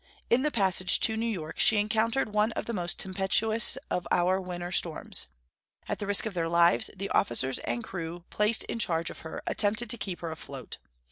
[0.31, 4.41] In the passage to New York she encountered one of the most tempestuous of our
[4.41, 5.27] winter storms.
[5.87, 9.43] At the risk of their lives the officers and crew placed in charge of her
[9.45, 10.79] attempted to keep her afloat.